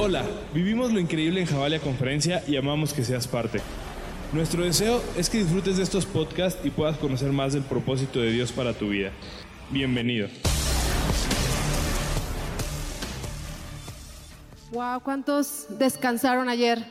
[0.00, 0.24] Hola,
[0.54, 3.60] vivimos lo increíble en Javalia Conferencia y amamos que seas parte.
[4.32, 8.30] Nuestro deseo es que disfrutes de estos podcasts y puedas conocer más del propósito de
[8.30, 9.10] Dios para tu vida.
[9.70, 10.28] Bienvenido.
[14.70, 16.86] Wow, ¿cuántos descansaron ayer?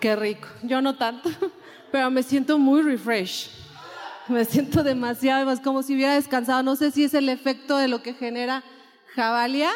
[0.00, 0.48] Qué rico.
[0.62, 1.28] Yo no tanto,
[1.92, 3.50] pero me siento muy refresh.
[4.28, 6.62] Me siento demasiado, más como si hubiera descansado.
[6.62, 8.64] No sé si es el efecto de lo que genera
[9.14, 9.70] Javalia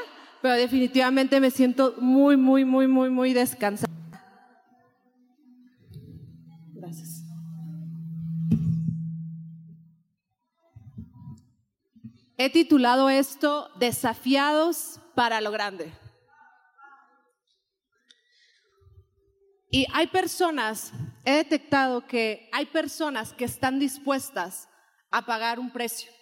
[0.54, 3.92] definitivamente me siento muy, muy, muy, muy, muy descansada.
[6.72, 7.22] Gracias.
[12.36, 15.92] He titulado esto Desafiados para lo grande.
[19.70, 20.92] Y hay personas,
[21.24, 24.68] he detectado que hay personas que están dispuestas
[25.10, 26.15] a pagar un precio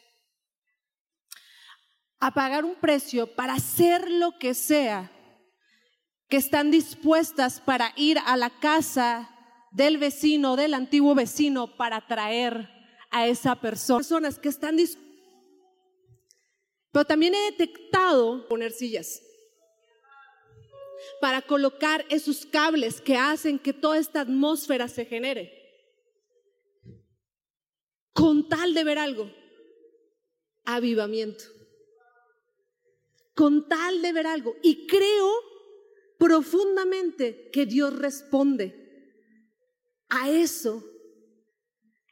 [2.24, 5.12] a pagar un precio para hacer lo que sea,
[6.30, 9.28] que están dispuestas para ir a la casa
[9.72, 12.70] del vecino, del antiguo vecino, para traer
[13.10, 13.98] a esa persona.
[13.98, 15.04] Personas que están dispuestas.
[16.92, 19.20] Pero también he detectado poner sillas
[21.20, 25.52] para colocar esos cables que hacen que toda esta atmósfera se genere.
[28.14, 29.30] Con tal de ver algo,
[30.64, 31.44] avivamiento
[33.34, 34.56] con tal de ver algo.
[34.62, 35.30] Y creo
[36.18, 38.84] profundamente que Dios responde
[40.08, 40.84] a eso,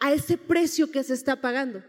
[0.01, 1.83] a ese precio que se está pagando.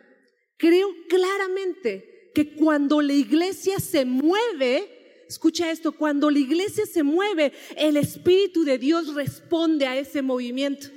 [0.57, 7.53] Creo claramente que cuando la iglesia se mueve, escucha esto, cuando la iglesia se mueve,
[7.75, 10.87] el Espíritu de Dios responde a ese movimiento.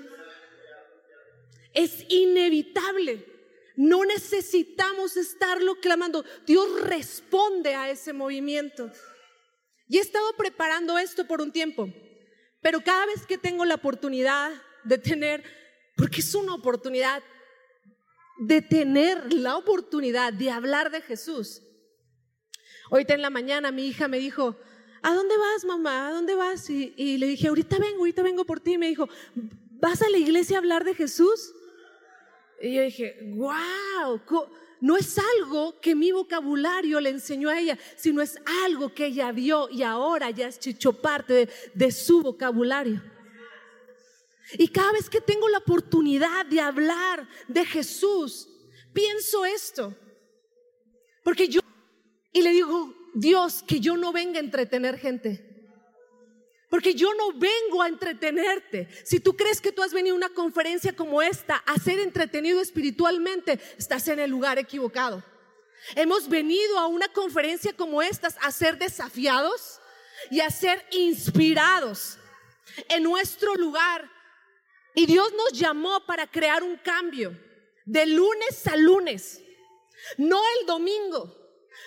[1.73, 3.36] Es inevitable.
[3.77, 6.25] No necesitamos estarlo clamando.
[6.47, 8.91] Dios responde a ese movimiento.
[9.89, 11.89] Y he estado preparando esto por un tiempo,
[12.61, 14.50] pero cada vez que tengo la oportunidad
[14.83, 15.45] de tener,
[15.97, 17.23] porque es una oportunidad,
[18.39, 21.62] de tener la oportunidad de hablar de Jesús.
[22.91, 24.56] Ahorita en la mañana mi hija me dijo,
[25.03, 26.09] ¿a dónde vas, mamá?
[26.09, 26.69] ¿A dónde vas?
[26.69, 28.73] Y, le dije, ahorita vengo, ahorita vengo por ti.
[28.73, 29.09] Y me dijo,
[29.81, 31.53] ¿vas a la iglesia a hablar de Jesús?
[32.61, 34.21] Y yo dije, wow,
[34.81, 39.33] no es algo que mi vocabulario le enseñó a ella, sino es algo que ella
[39.33, 43.03] vio y ahora ya es hecho parte de, de su vocabulario.
[44.53, 48.49] Y cada vez que tengo la oportunidad de hablar de Jesús,
[48.93, 49.94] pienso esto.
[51.25, 51.61] Porque yo,
[52.33, 55.46] y le digo, Dios, que yo no venga a entretener gente.
[56.76, 58.87] Porque yo no vengo a entretenerte.
[59.03, 62.60] Si tú crees que tú has venido a una conferencia como esta a ser entretenido
[62.60, 65.25] espiritualmente, estás en el lugar equivocado.
[65.94, 69.81] Hemos venido a una conferencia como esta a ser desafiados
[70.31, 72.19] y a ser inspirados
[72.91, 74.10] en nuestro lugar.
[74.94, 77.34] Y Dios nos llamó para crear un cambio
[77.87, 79.41] de lunes a lunes,
[80.19, 81.34] no el domingo,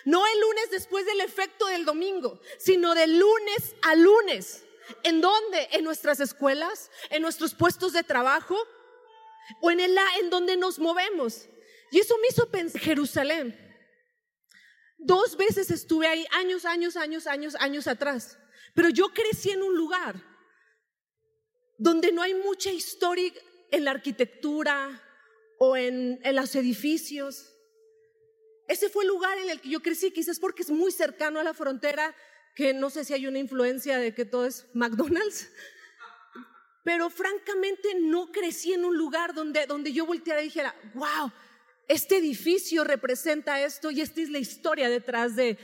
[0.05, 4.65] no el lunes después del efecto del domingo, sino de lunes a lunes.
[5.03, 5.69] ¿En dónde?
[5.71, 8.57] En nuestras escuelas, en nuestros puestos de trabajo
[9.61, 11.47] o en el en donde nos movemos.
[11.91, 13.57] Y eso me hizo pensar Jerusalén.
[14.97, 18.37] Dos veces estuve ahí, años, años, años, años, años atrás.
[18.75, 20.15] Pero yo crecí en un lugar
[21.77, 23.31] donde no hay mucha historia
[23.71, 25.01] en la arquitectura
[25.57, 27.55] o en, en los edificios.
[28.67, 31.43] Ese fue el lugar en el que yo crecí, quizás porque es muy cercano a
[31.43, 32.15] la frontera
[32.59, 35.49] que no sé si hay una influencia de que todo es McDonald's,
[36.83, 41.31] pero francamente no crecí en un lugar donde, donde yo volteara y dijera, wow,
[41.87, 45.57] este edificio representa esto y esta es la historia detrás de,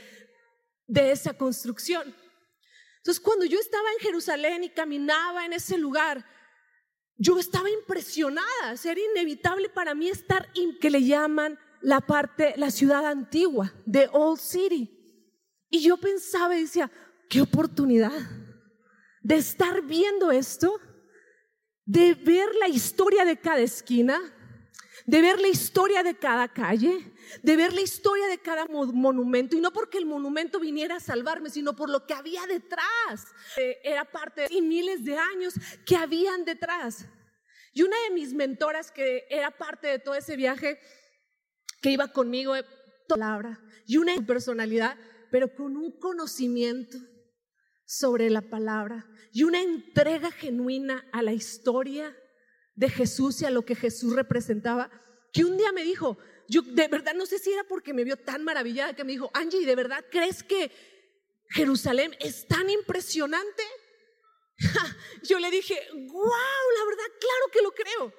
[0.86, 2.16] de esa construcción.
[2.96, 6.24] Entonces, cuando yo estaba en Jerusalén y caminaba en ese lugar,
[7.18, 12.70] yo estaba impresionada, era inevitable para mí estar, en que le llaman la parte, la
[12.70, 14.95] ciudad antigua, de Old City.
[15.76, 16.90] Y yo pensaba y decía,
[17.28, 18.18] qué oportunidad
[19.20, 20.80] de estar viendo esto,
[21.84, 24.18] de ver la historia de cada esquina,
[25.04, 27.12] de ver la historia de cada calle,
[27.42, 29.54] de ver la historia de cada monumento.
[29.54, 33.34] Y no porque el monumento viniera a salvarme, sino por lo que había detrás.
[33.58, 35.52] Eh, era parte de miles de años
[35.84, 37.04] que habían detrás.
[37.74, 40.80] Y una de mis mentoras que era parte de todo ese viaje,
[41.82, 42.64] que iba conmigo, eh,
[43.06, 44.96] palabra, y una personalidad,
[45.36, 46.96] pero con un conocimiento
[47.84, 52.16] sobre la palabra y una entrega genuina a la historia
[52.74, 54.90] de Jesús y a lo que Jesús representaba,
[55.34, 56.16] que un día me dijo,
[56.48, 59.30] yo de verdad no sé si era porque me vio tan maravillada que me dijo,
[59.34, 60.72] Angie, ¿de verdad crees que
[61.50, 63.62] Jerusalén es tan impresionante.
[65.22, 68.14] Yo le dije, wow, la verdad, claro que lo creo.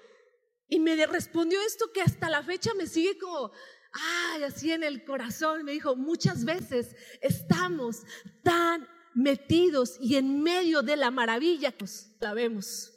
[0.69, 3.51] Y me respondió esto que hasta la fecha me sigue como,
[3.99, 5.63] ay, así en el corazón.
[5.63, 8.03] Me dijo, muchas veces estamos
[8.43, 11.85] tan metidos y en medio de la maravilla que
[12.19, 12.93] la vemos.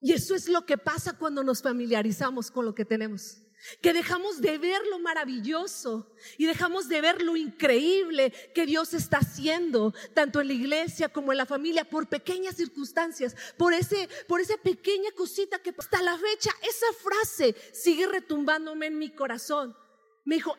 [0.00, 3.42] Y eso es lo que pasa cuando nos familiarizamos con lo que tenemos
[3.80, 9.18] que dejamos de ver lo maravilloso y dejamos de ver lo increíble que Dios está
[9.18, 14.40] haciendo, tanto en la iglesia como en la familia, por pequeñas circunstancias, por, ese, por
[14.40, 19.76] esa pequeña cosita que hasta la fecha, esa frase sigue retumbándome en mi corazón.
[20.24, 20.56] Me dijo,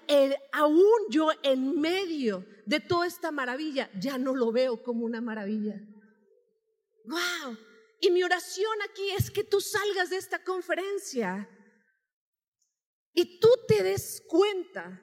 [0.51, 5.75] aún yo en medio de toda esta maravilla, ya no lo veo como una maravilla.
[7.05, 7.57] ¡Wow!
[8.01, 11.49] Y mi oración aquí es que tú salgas de esta conferencia
[13.13, 15.01] y tú te des cuenta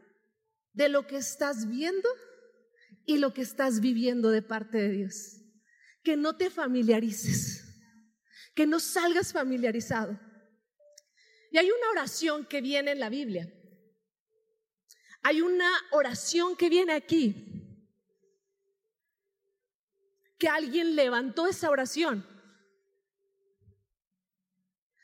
[0.72, 2.08] de lo que estás viendo
[3.06, 5.36] y lo que estás viviendo de parte de Dios.
[6.02, 7.64] Que no te familiarices,
[8.54, 10.18] que no salgas familiarizado.
[11.52, 13.52] Y hay una oración que viene en la Biblia.
[15.22, 17.46] Hay una oración que viene aquí.
[20.38, 22.26] Que alguien levantó esa oración.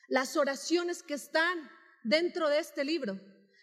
[0.08, 1.75] Las oraciones que están
[2.08, 3.20] dentro de este libro,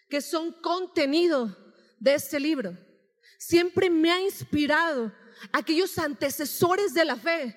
[0.08, 1.56] que son contenido
[1.98, 2.76] de este libro.
[3.38, 5.12] Siempre me ha inspirado
[5.52, 7.56] aquellos antecesores de la fe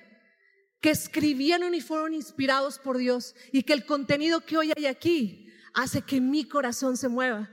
[0.81, 5.51] que escribieron y fueron inspirados por Dios y que el contenido que hoy hay aquí
[5.73, 7.49] hace que mi corazón se mueva.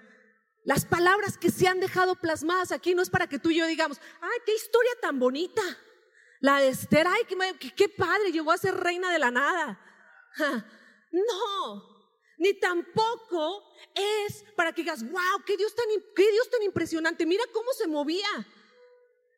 [0.64, 3.66] Las palabras que se han dejado plasmadas aquí no es para que tú y yo
[3.66, 5.62] digamos, ay, qué historia tan bonita.
[6.40, 7.22] La de Esther, ay,
[7.76, 9.80] qué, padre, llegó a ser reina de la nada.
[11.16, 11.93] No,
[12.44, 13.64] ni tampoco
[13.94, 18.46] es para que digas, wow, qué Dios tan, Dios tan impresionante, mira cómo se movía.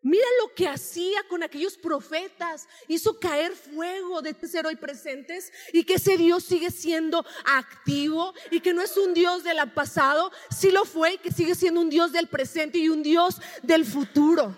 [0.03, 2.69] Mira lo que hacía con aquellos profetas.
[2.89, 8.61] Hizo caer fuego de ser hoy presentes y que ese Dios sigue siendo activo y
[8.61, 11.91] que no es un Dios del pasado, sí lo fue y que sigue siendo un
[11.91, 14.57] Dios del presente y un Dios del futuro.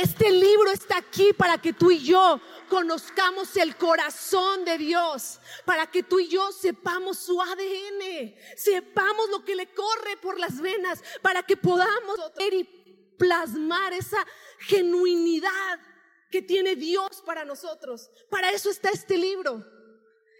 [0.00, 5.90] Este libro está aquí para que tú y yo conozcamos el corazón de Dios, para
[5.90, 11.02] que tú y yo sepamos su ADN, sepamos lo que le corre por las venas,
[11.22, 12.18] para que podamos
[12.52, 12.64] y
[13.18, 14.24] plasmar esa
[14.60, 15.80] genuinidad
[16.30, 18.10] que tiene Dios para nosotros.
[18.30, 19.64] Para eso está este libro.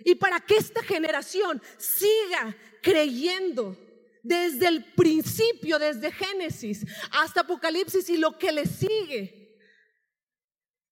[0.04, 3.76] Y para que esta generación siga creyendo
[4.22, 9.47] desde el principio, desde Génesis hasta Apocalipsis y lo que le sigue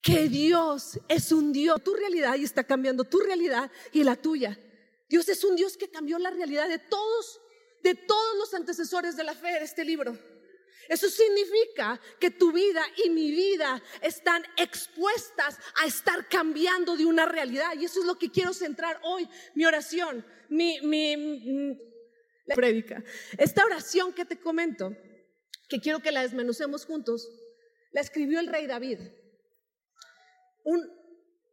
[0.06, 4.56] que Dios es un Dios, tu realidad y está cambiando tu realidad y la tuya.
[5.08, 7.40] Dios es un Dios que cambió la realidad de todos,
[7.82, 10.16] de todos los antecesores de la fe de este libro.
[10.88, 17.26] Eso significa que tu vida y mi vida están expuestas a estar cambiando de una
[17.26, 17.72] realidad.
[17.76, 21.76] Y eso es lo que quiero centrar hoy, mi oración, mi, mi,
[22.44, 23.02] la prédica.
[23.38, 24.96] Esta oración que te comento,
[25.68, 27.28] que quiero que la desmenucemos juntos,
[27.90, 29.00] la escribió el rey David
[30.66, 30.92] un,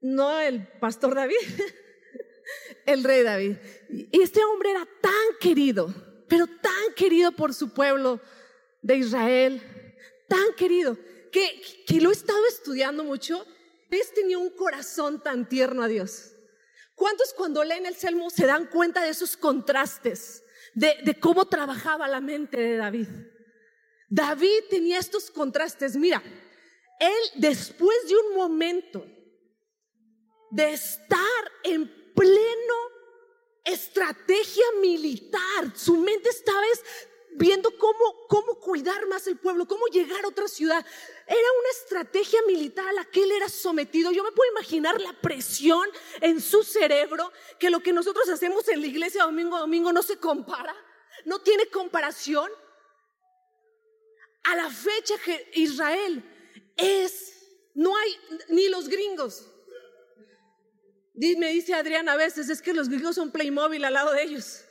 [0.01, 1.35] no el pastor David,
[2.85, 3.57] el rey David.
[3.89, 5.93] Y este hombre era tan querido,
[6.27, 8.19] pero tan querido por su pueblo
[8.81, 9.61] de Israel,
[10.27, 10.97] tan querido,
[11.31, 13.45] que, que lo he estado estudiando mucho.
[13.89, 16.31] Él tenía un corazón tan tierno a Dios.
[16.95, 20.43] ¿Cuántos cuando leen el Salmo se dan cuenta de esos contrastes,
[20.73, 23.07] de, de cómo trabajaba la mente de David?
[24.09, 25.95] David tenía estos contrastes.
[25.95, 26.23] Mira,
[27.07, 29.05] él después de un momento
[30.51, 32.93] de estar en pleno
[33.63, 36.61] estrategia militar, su mente estaba
[37.35, 40.85] viendo cómo, cómo cuidar más el pueblo, cómo llegar a otra ciudad.
[41.25, 44.11] Era una estrategia militar a la que él era sometido.
[44.11, 45.87] Yo me puedo imaginar la presión
[46.21, 50.03] en su cerebro, que lo que nosotros hacemos en la iglesia domingo a domingo no
[50.03, 50.75] se compara,
[51.25, 52.51] no tiene comparación.
[54.43, 56.32] A la fecha que Israel
[56.75, 57.33] es,
[57.73, 58.17] no hay
[58.49, 59.49] ni los gringos.
[61.13, 64.63] Me dice Adrián a veces, es que los gringos son Playmobil al lado de ellos.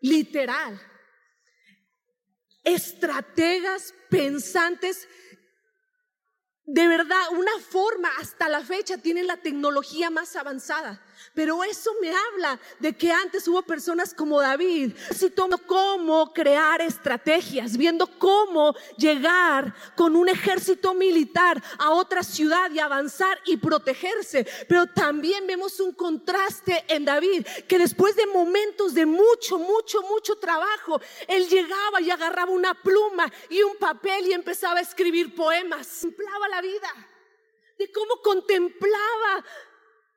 [0.00, 0.80] Literal.
[2.64, 5.06] Estrategas, pensantes,
[6.66, 11.00] de verdad, una forma, hasta la fecha tienen la tecnología más avanzada.
[11.34, 14.92] Pero eso me habla de que antes hubo personas como David,
[15.34, 22.78] viendo cómo crear estrategias, viendo cómo llegar con un ejército militar a otra ciudad y
[22.78, 24.46] avanzar y protegerse.
[24.68, 30.36] Pero también vemos un contraste en David, que después de momentos de mucho, mucho, mucho
[30.36, 36.00] trabajo, él llegaba y agarraba una pluma y un papel y empezaba a escribir poemas.
[36.02, 36.88] Contemplaba la vida,
[37.78, 39.44] de cómo contemplaba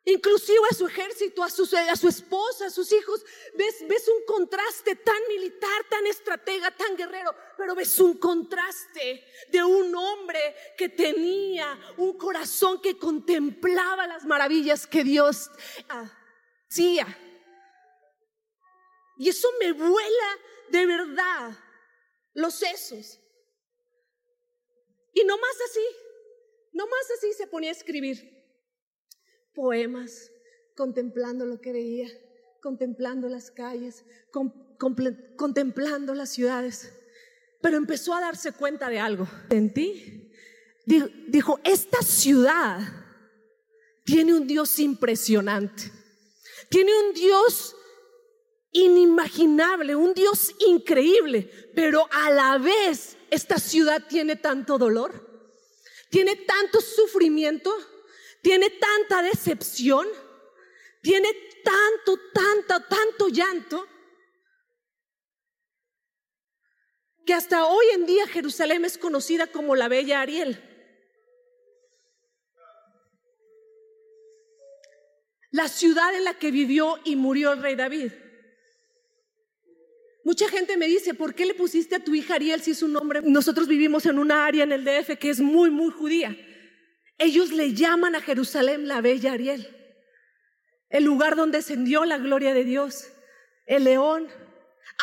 [0.10, 1.64] inclusive a su ejército, a su,
[2.08, 3.24] esposa, a sus hijos.
[3.56, 9.64] ¿Ves, ves un contraste tan militar, tan estratega, tan guerrero, pero ves un contraste de
[9.64, 15.50] un hombre que tenía un corazón que contemplaba las maravillas que Dios
[15.88, 17.08] hacía.
[19.18, 20.40] Y eso me vuela
[20.70, 21.58] de verdad
[22.34, 23.20] los sesos.
[25.14, 25.86] Y no más así,
[26.72, 28.39] no más así se ponía a escribir
[29.60, 30.32] poemas,
[30.74, 32.08] contemplando lo que veía,
[32.62, 34.06] contemplando las calles,
[35.38, 36.94] contemplando las ciudades.
[37.62, 39.28] Pero empezó a darse cuenta de algo.
[39.50, 40.32] En ti,
[41.28, 42.80] dijo, esta ciudad
[44.06, 45.92] tiene un Dios impresionante,
[46.70, 47.76] tiene un Dios
[48.72, 55.12] inimaginable, un Dios increíble, pero a la vez esta ciudad tiene tanto dolor,
[56.10, 57.76] tiene tanto sufrimiento,
[58.42, 60.08] tiene tanta decepción,
[61.02, 61.30] tiene
[61.64, 63.88] tanto, tanto, tanto llanto,
[67.26, 70.66] que hasta hoy en día Jerusalén es conocida como la Bella Ariel.
[75.52, 78.12] La ciudad en la que vivió y murió el rey David.
[80.24, 82.94] Mucha gente me dice, ¿por qué le pusiste a tu hija Ariel si es un
[82.94, 83.22] nombre?
[83.24, 86.38] Nosotros vivimos en una área en el DF que es muy, muy judía.
[87.20, 89.68] Ellos le llaman a Jerusalén la bella Ariel,
[90.90, 93.10] el lugar donde descendió la gloria de Dios,
[93.66, 94.28] el león.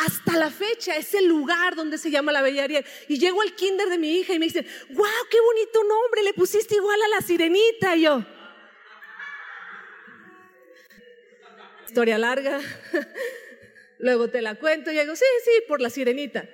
[0.04, 2.84] Hasta la fecha es el lugar donde se llama la bella Ariel.
[3.08, 6.32] Y llego al kinder de mi hija y me dicen, wow, qué bonito nombre, le
[6.32, 7.96] pusiste igual a la sirenita.
[7.96, 8.24] Y yo,
[11.86, 12.60] historia larga,
[13.98, 16.48] luego te la cuento y digo, sí, sí, por la sirenita.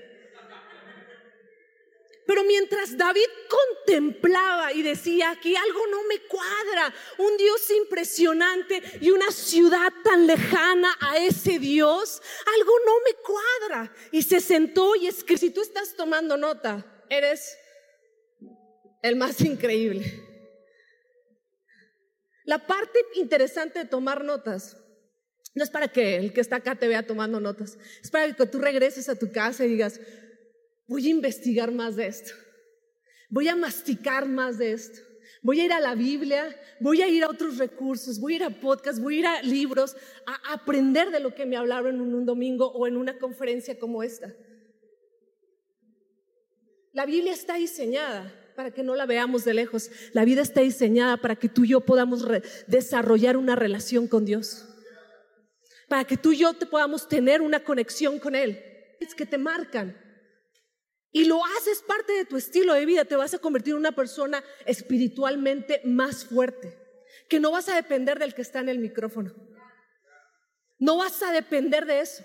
[2.26, 9.11] Pero mientras David contemplaba y decía que algo no me cuadra, un Dios impresionante y
[9.11, 12.23] una ciudad tan lejana a ese Dios,
[12.59, 13.95] algo no me cuadra.
[14.12, 17.57] Y se sentó y escribió, si tú estás tomando nota, eres
[19.02, 20.05] el más increíble.
[22.45, 24.76] La parte interesante de tomar notas
[25.55, 28.47] no es para que el que está acá te vea tomando notas, es para que
[28.47, 30.00] tú regreses a tu casa y digas,
[30.92, 32.34] voy a investigar más de esto,
[33.30, 35.00] voy a masticar más de esto,
[35.40, 38.44] voy a ir a la Biblia, voy a ir a otros recursos, voy a ir
[38.44, 39.96] a podcasts, voy a ir a libros,
[40.26, 44.02] a aprender de lo que me hablaron en un domingo o en una conferencia como
[44.02, 44.34] esta.
[46.92, 49.90] La Biblia está diseñada para que no la veamos de lejos.
[50.12, 52.22] La vida está diseñada para que tú y yo podamos
[52.66, 54.68] desarrollar una relación con Dios.
[55.88, 58.62] Para que tú y yo te podamos tener una conexión con Él.
[59.00, 59.96] Es que te marcan
[61.12, 63.92] y lo haces parte de tu estilo de vida, te vas a convertir en una
[63.92, 66.78] persona espiritualmente más fuerte,
[67.28, 69.35] que no vas a depender del que está en el micrófono.
[70.78, 72.25] No vas a depender de eso,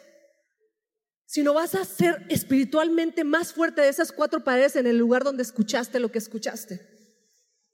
[1.25, 5.43] sino vas a ser espiritualmente más fuerte de esas cuatro paredes en el lugar donde
[5.43, 6.79] escuchaste lo que escuchaste.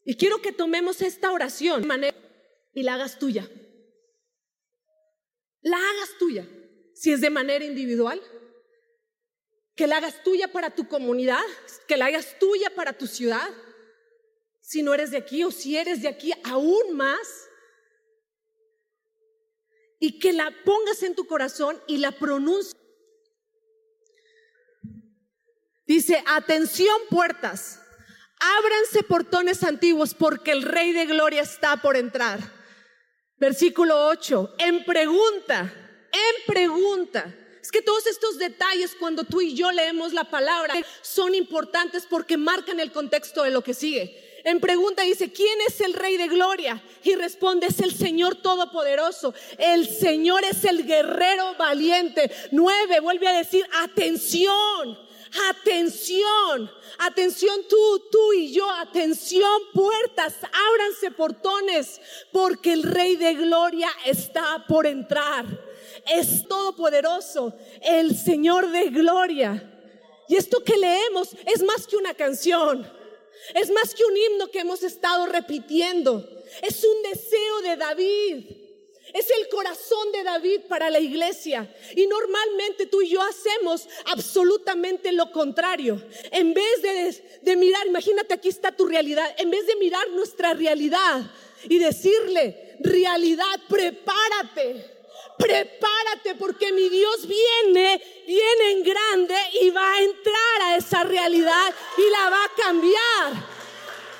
[0.04, 1.88] Y quiero que tomemos esta oración
[2.74, 3.48] y la hagas tuya.
[5.62, 6.48] La hagas tuya.
[6.96, 8.20] Si es de manera individual,
[9.76, 11.42] que la hagas tuya para tu comunidad,
[11.88, 13.50] que la hagas tuya para tu ciudad.
[14.62, 17.50] Si no eres de aquí o si eres de aquí, aún más.
[20.00, 22.76] Y que la pongas en tu corazón y la pronuncies.
[25.86, 27.82] Dice, atención puertas,
[28.40, 32.40] ábranse portones antiguos porque el Rey de Gloria está por entrar.
[33.38, 35.74] Versículo 8, en pregunta,
[36.12, 37.36] en pregunta.
[37.64, 42.36] Es que todos estos detalles cuando tú y yo leemos la palabra son importantes porque
[42.36, 44.42] marcan el contexto de lo que sigue.
[44.44, 46.84] En pregunta dice, ¿quién es el Rey de Gloria?
[47.06, 49.34] Y responde, es el Señor Todopoderoso.
[49.58, 52.30] El Señor es el guerrero valiente.
[52.52, 55.00] Nueve, vuelve a decir, atención,
[55.50, 62.02] atención, atención tú, tú y yo, atención puertas, ábranse portones,
[62.34, 65.46] porque el Rey de Gloria está por entrar
[66.06, 69.70] es todopoderoso, el Señor de gloria.
[70.28, 72.90] Y esto que leemos es más que una canción,
[73.54, 76.28] es más que un himno que hemos estado repitiendo,
[76.62, 78.64] es un deseo de David.
[79.14, 81.72] Es el corazón de David para la iglesia.
[81.96, 86.02] Y normalmente tú y yo hacemos absolutamente lo contrario.
[86.32, 91.30] En vez de, mirar, imagínate aquí está tu realidad, en vez de mirar nuestra realidad
[91.70, 94.93] y decirle, realidad, prepárate.
[95.38, 101.74] Prepárate porque mi Dios viene, viene en grande y va a entrar a esa realidad
[101.98, 103.54] y la va a cambiar.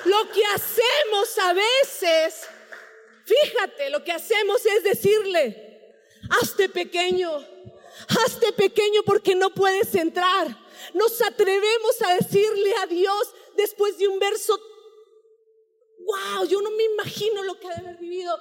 [0.04, 2.48] Lo que hacemos a veces
[3.24, 5.96] Fíjate, lo que hacemos es decirle,
[6.42, 7.30] hazte pequeño,
[8.08, 10.46] hazte pequeño porque no puedes entrar.
[10.92, 14.60] Nos atrevemos a decirle a Dios después de un verso,
[16.00, 18.38] wow, yo no me imagino lo que ha de haber vivido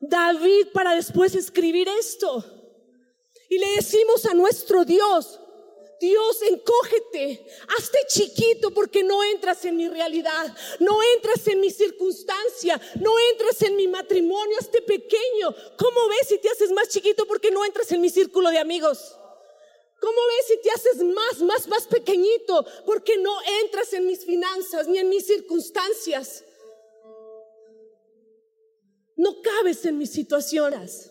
[0.00, 2.44] David para después escribir esto.
[3.48, 5.40] Y le decimos a nuestro Dios,
[6.00, 12.78] Dios, encógete, hazte chiquito porque no entras en mi realidad, no entras en mi circunstancia,
[13.00, 15.54] no entras en mi matrimonio, hazte pequeño.
[15.78, 19.16] ¿Cómo ves si te haces más chiquito porque no entras en mi círculo de amigos?
[19.98, 24.88] ¿Cómo ves si te haces más, más, más pequeñito porque no entras en mis finanzas
[24.88, 26.44] ni en mis circunstancias?
[29.16, 31.10] No cabes en mis situaciones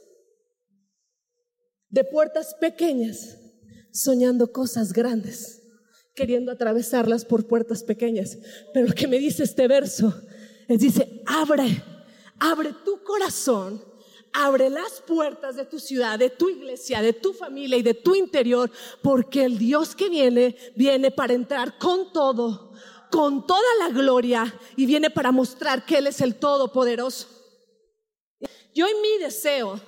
[1.90, 3.38] de puertas pequeñas
[3.92, 5.64] soñando cosas grandes,
[6.14, 8.38] queriendo atravesarlas por puertas pequeñas.
[8.74, 10.14] Pero lo que me dice este verso
[10.68, 11.84] es, dice, abre,
[12.40, 13.82] abre tu corazón,
[14.34, 18.16] abre las puertas de tu ciudad, de tu iglesia, de tu familia y de tu
[18.16, 18.70] interior,
[19.02, 22.74] porque el Dios que viene, viene para entrar con todo,
[23.10, 27.35] con toda la gloria y viene para mostrar que Él es el Todopoderoso.
[28.75, 29.82] Yo en mi deseo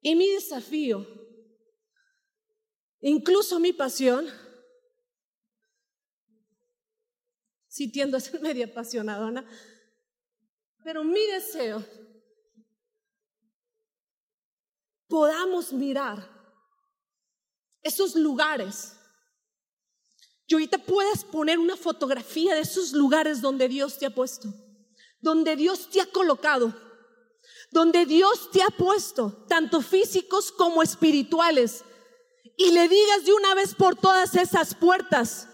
[0.00, 1.20] y mi desafío
[3.00, 4.28] Incluso mi pasión,
[7.66, 9.44] si tiendo a ser media apasionadona,
[10.84, 11.84] pero mi deseo,
[15.08, 16.28] podamos mirar
[17.82, 18.96] esos lugares.
[20.46, 24.48] Y ahorita puedas poner una fotografía de esos lugares donde Dios te ha puesto,
[25.20, 26.74] donde Dios te ha colocado,
[27.70, 31.84] donde Dios te ha puesto, tanto físicos como espirituales
[32.56, 35.48] y le digas de una vez por todas esas puertas,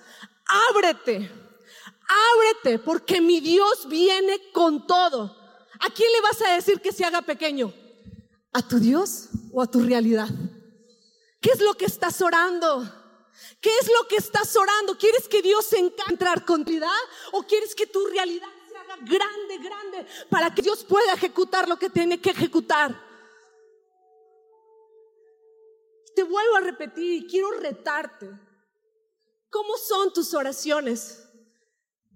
[0.70, 1.30] ábrete,
[2.34, 5.36] ábrete, porque mi Dios viene con todo.
[5.78, 7.72] ¿A quién le vas a decir que se haga pequeño?
[8.52, 10.28] ¿A tu Dios o a tu realidad?
[11.40, 12.82] ¿Qué es lo que estás orando?
[13.60, 14.98] ¿Qué es lo que estás orando?
[14.98, 16.90] ¿Quieres que Dios se entrar con tu realidad
[17.32, 18.48] o quieres que tu realidad
[19.02, 22.94] grande, grande para que Dios pueda ejecutar lo que tiene que ejecutar?
[26.14, 28.26] Te vuelvo a repetir y quiero retarte.
[29.50, 31.28] ¿Cómo son tus oraciones?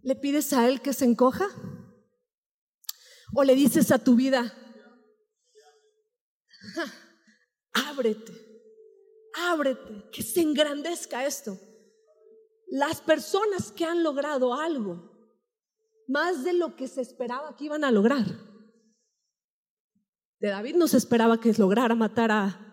[0.03, 1.47] ¿Le pides a Él que se encoja?
[3.35, 4.53] ¿O le dices a tu vida,
[7.73, 8.33] ábrete,
[9.35, 11.59] ábrete, que se engrandezca esto?
[12.69, 15.10] Las personas que han logrado algo,
[16.11, 18.25] más de lo que se esperaba que iban a lograr.
[20.41, 22.67] De David no se esperaba que lograra matar a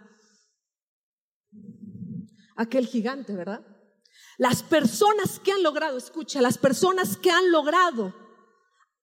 [2.56, 3.66] aquel gigante, ¿verdad?
[4.38, 8.14] Las personas que han logrado, escucha, las personas que han logrado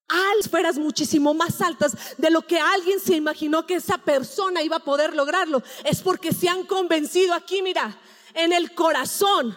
[0.09, 4.77] a esferas muchísimo más altas de lo que alguien se imaginó que esa persona iba
[4.77, 7.99] a poder lograrlo, es porque se han convencido aquí, mira,
[8.35, 9.57] en el corazón,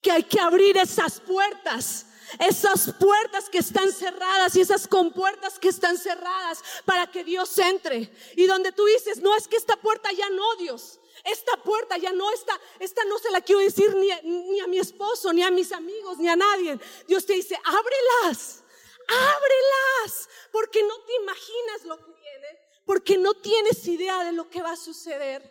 [0.00, 2.06] que hay que abrir esas puertas
[2.38, 8.12] esas puertas que están cerradas y esas compuertas que están cerradas para que Dios entre.
[8.36, 12.12] Y donde tú dices, no es que esta puerta ya no, Dios, esta puerta ya
[12.12, 15.50] no está, esta no se la quiero decir ni, ni a mi esposo, ni a
[15.50, 16.78] mis amigos, ni a nadie.
[17.06, 18.62] Dios te dice, ábrelas,
[19.08, 24.62] ábrelas, porque no te imaginas lo que viene, porque no tienes idea de lo que
[24.62, 25.50] va a suceder.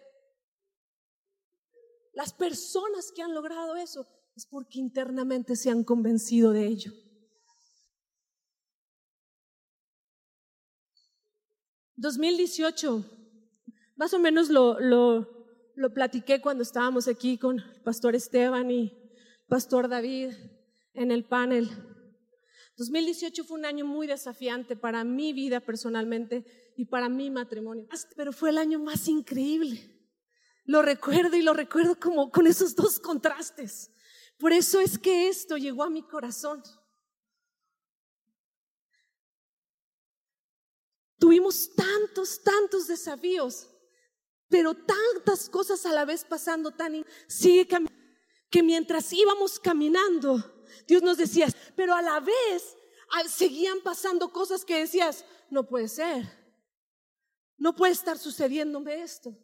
[2.13, 6.91] Las personas que han logrado eso es porque internamente se han convencido de ello.
[12.01, 13.05] 2018,
[13.95, 18.91] más o menos lo, lo, platiqué cuando estábamos aquí con el pastor Esteban y
[19.47, 20.31] pastor David
[20.95, 21.69] en el panel.
[22.77, 28.33] 2018 fue un año muy desafiante para mi vida personalmente y para mi matrimonio, pero
[28.33, 30.01] fue el año más increíble.
[30.65, 33.91] Lo recuerdo y lo recuerdo como con esos dos contrastes.
[34.41, 36.63] Por eso es que esto llegó a mi corazón.
[41.19, 43.67] Tuvimos tantos, tantos desafíos
[44.49, 47.65] pero tantas cosas a la vez pasando tan sigue
[48.49, 52.75] que mientras íbamos caminando Dios nos decía pero a la vez
[53.29, 56.41] seguían pasando cosas que decías no puede ser
[57.57, 59.37] no puede estar sucediéndome esto.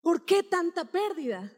[0.00, 1.54] ¿Por qué tanta pérdida?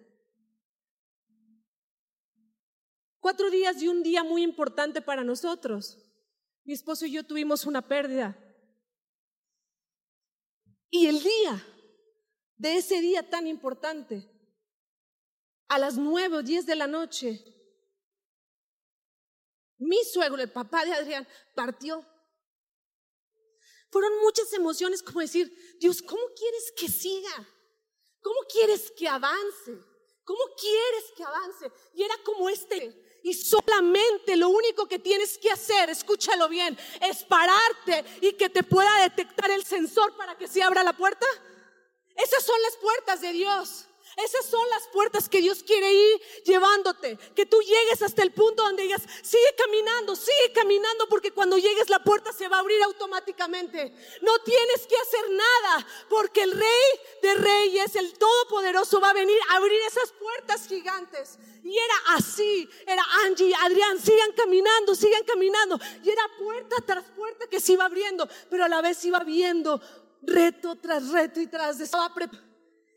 [3.24, 5.96] Cuatro días y un día muy importante para nosotros.
[6.62, 8.36] Mi esposo y yo tuvimos una pérdida.
[10.90, 11.66] Y el día
[12.58, 14.30] de ese día tan importante,
[15.68, 17.42] a las nueve o diez de la noche,
[19.78, 22.04] mi suegro, el papá de Adrián, partió.
[23.88, 27.48] Fueron muchas emociones como decir, Dios, ¿cómo quieres que siga?
[28.20, 29.78] ¿Cómo quieres que avance?
[30.24, 31.72] ¿Cómo quieres que avance?
[31.94, 33.03] Y era como este.
[33.24, 38.62] Y solamente lo único que tienes que hacer, escúchalo bien, es pararte y que te
[38.62, 41.26] pueda detectar el sensor para que se abra la puerta.
[42.14, 43.86] Esas son las puertas de Dios.
[44.16, 47.18] Esas son las puertas que Dios quiere ir llevándote.
[47.34, 51.88] Que tú llegues hasta el punto donde digas, sigue caminando, sigue caminando, porque cuando llegues
[51.88, 53.92] la puerta se va a abrir automáticamente.
[54.20, 57.00] No tienes que hacer nada, porque el Rey
[57.38, 61.38] Reyes, el Todopoderoso, va a venir a abrir esas puertas gigantes.
[61.62, 65.78] Y era así, era Angie, Adrián, sigan caminando, sigan caminando.
[66.02, 69.80] Y era puerta tras puerta que se iba abriendo, pero a la vez iba viendo
[70.22, 71.86] reto tras reto y tras de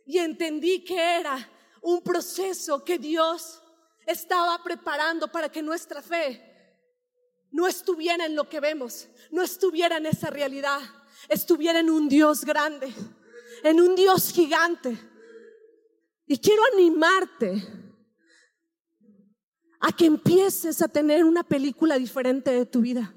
[0.06, 1.50] y entendí que era
[1.82, 3.62] un proceso que Dios
[4.06, 6.42] estaba preparando para que nuestra fe
[7.52, 10.80] no estuviera en lo que vemos, no estuviera en esa realidad,
[11.28, 12.94] estuviera en un Dios grande,
[13.64, 14.98] en un Dios gigante.
[16.26, 17.64] Y quiero animarte
[19.80, 23.14] a que empieces a tener una película diferente de tu vida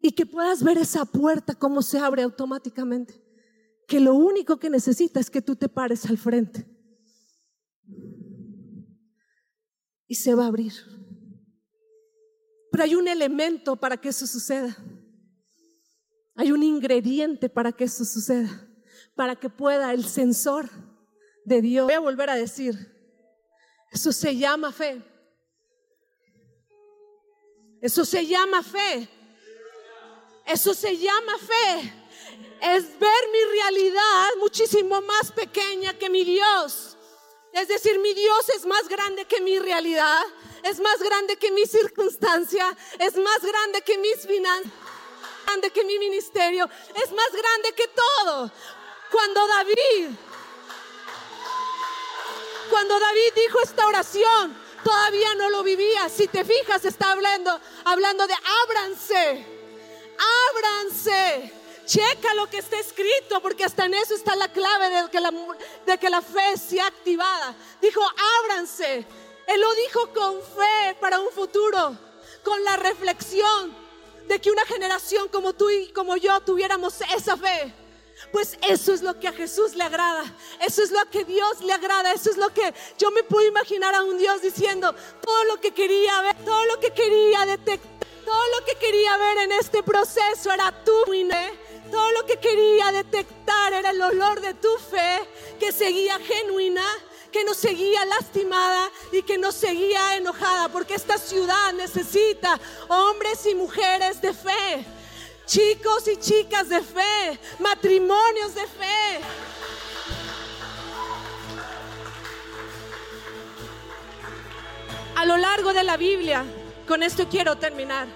[0.00, 3.26] y que puedas ver esa puerta cómo se abre automáticamente
[3.86, 6.66] que lo único que necesita es que tú te pares al frente.
[10.08, 10.72] Y se va a abrir.
[12.70, 14.76] Pero hay un elemento para que eso suceda.
[16.36, 18.68] Hay un ingrediente para que eso suceda.
[19.14, 20.68] Para que pueda el sensor
[21.44, 21.86] de Dios.
[21.86, 22.74] Voy a volver a decir.
[23.90, 25.02] Eso se llama fe.
[27.80, 29.08] Eso se llama fe.
[30.46, 31.92] Eso se llama fe
[32.60, 36.96] es ver mi realidad muchísimo más pequeña que mi Dios.
[37.52, 40.22] Es decir, mi Dios es más grande que mi realidad,
[40.62, 44.72] es más grande que mi circunstancia, es más grande que mis finanzas,
[45.46, 48.50] grande que mi ministerio, es más grande que todo.
[49.10, 50.10] Cuando David,
[52.68, 56.08] cuando David dijo esta oración, todavía no lo vivía.
[56.08, 59.46] Si te fijas, está hablando, hablando de ábranse,
[60.50, 61.52] ábranse
[61.86, 65.32] Checa lo que está escrito, porque hasta en eso está la clave de que la,
[65.86, 67.54] de que la fe sea activada.
[67.80, 68.00] Dijo,
[68.42, 69.06] ábranse.
[69.46, 71.96] Él lo dijo con fe para un futuro,
[72.42, 73.85] con la reflexión
[74.28, 77.72] de que una generación como tú y como yo tuviéramos esa fe.
[78.32, 80.24] Pues eso es lo que a Jesús le agrada,
[80.66, 83.94] eso es lo que Dios le agrada, eso es lo que yo me puedo imaginar
[83.94, 88.42] a un Dios diciendo, todo lo que quería ver, todo lo que quería detectar, todo
[88.58, 91.52] lo que quería ver en este proceso era tú, Inés
[91.90, 95.20] todo lo que quería detectar era el olor de tu fe
[95.58, 96.84] que seguía genuina,
[97.36, 103.54] que no seguía lastimada y que no seguía enojada, porque esta ciudad necesita hombres y
[103.54, 104.86] mujeres de fe,
[105.44, 109.20] chicos y chicas de fe, matrimonios de fe.
[115.14, 116.42] A lo largo de la Biblia,
[116.88, 118.06] con esto quiero terminar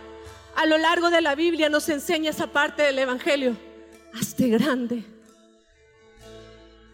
[0.56, 3.56] a lo largo de la Biblia nos enseña esa parte del Evangelio.
[4.14, 5.04] Hazte grande.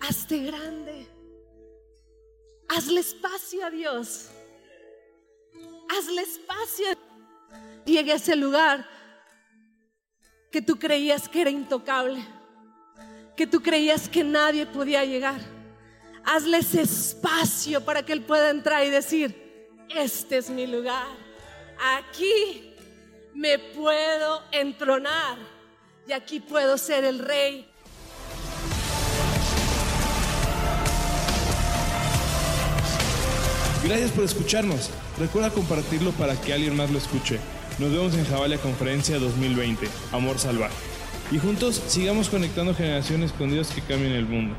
[0.00, 1.15] Hazte grande.
[2.68, 4.28] Hazle espacio a Dios.
[5.88, 6.86] Hazle espacio.
[7.84, 8.88] Llegue a ese lugar
[10.50, 12.24] que tú creías que era intocable.
[13.36, 15.40] Que tú creías que nadie podía llegar.
[16.24, 19.46] Hazle ese espacio para que Él pueda entrar y decir,
[19.88, 21.06] este es mi lugar.
[21.78, 22.74] Aquí
[23.34, 25.38] me puedo entronar
[26.06, 27.70] y aquí puedo ser el rey.
[33.86, 34.90] Gracias por escucharnos.
[35.16, 37.38] Recuerda compartirlo para que alguien más lo escuche.
[37.78, 40.74] Nos vemos en Javalia Conferencia 2020, Amor Salvaje.
[41.30, 44.56] Y juntos sigamos conectando generaciones con Dios que cambien el mundo.